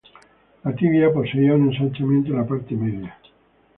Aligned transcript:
La 0.63 0.73
tibia 0.73 1.13
poseía 1.13 1.53
un 1.53 1.71
ensanchamiento 1.71 2.31
en 2.31 2.37
la 2.39 2.47
parte 2.47 2.73
media. 2.73 3.15